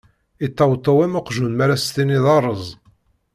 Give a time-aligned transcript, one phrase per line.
[0.45, 2.65] Iṭṭewṭew am uqjun mi ara s tiniḍ: ṛṛeẓ!